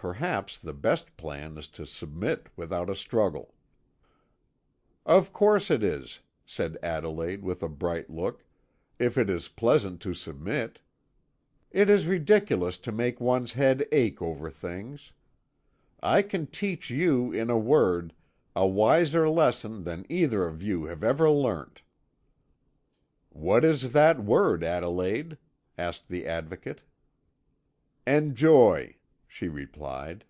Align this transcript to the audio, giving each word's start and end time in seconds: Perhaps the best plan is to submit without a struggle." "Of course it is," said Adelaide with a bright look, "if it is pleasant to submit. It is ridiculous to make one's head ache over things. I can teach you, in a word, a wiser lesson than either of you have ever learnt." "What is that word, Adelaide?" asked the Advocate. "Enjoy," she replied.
Perhaps 0.00 0.58
the 0.60 0.72
best 0.72 1.16
plan 1.16 1.58
is 1.58 1.66
to 1.70 1.84
submit 1.84 2.46
without 2.54 2.88
a 2.88 2.94
struggle." 2.94 3.56
"Of 5.04 5.32
course 5.32 5.72
it 5.72 5.82
is," 5.82 6.20
said 6.46 6.78
Adelaide 6.84 7.42
with 7.42 7.64
a 7.64 7.68
bright 7.68 8.08
look, 8.08 8.44
"if 9.00 9.18
it 9.18 9.28
is 9.28 9.48
pleasant 9.48 10.00
to 10.02 10.14
submit. 10.14 10.78
It 11.72 11.90
is 11.90 12.06
ridiculous 12.06 12.78
to 12.78 12.92
make 12.92 13.20
one's 13.20 13.54
head 13.54 13.88
ache 13.90 14.22
over 14.22 14.48
things. 14.52 15.10
I 16.00 16.22
can 16.22 16.46
teach 16.46 16.90
you, 16.90 17.32
in 17.32 17.50
a 17.50 17.58
word, 17.58 18.14
a 18.54 18.68
wiser 18.68 19.28
lesson 19.28 19.82
than 19.82 20.06
either 20.08 20.44
of 20.46 20.62
you 20.62 20.84
have 20.84 21.02
ever 21.02 21.28
learnt." 21.28 21.82
"What 23.30 23.64
is 23.64 23.90
that 23.90 24.22
word, 24.22 24.62
Adelaide?" 24.62 25.38
asked 25.76 26.06
the 26.06 26.24
Advocate. 26.24 26.82
"Enjoy," 28.06 28.94
she 29.30 29.46
replied. 29.46 30.24